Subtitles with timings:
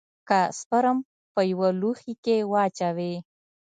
[0.27, 0.97] که سپرم
[1.33, 3.13] په يوه لوښي کښې واچوې.